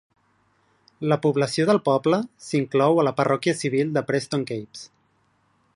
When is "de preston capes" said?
3.99-4.89